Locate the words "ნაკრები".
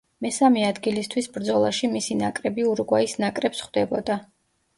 2.23-2.67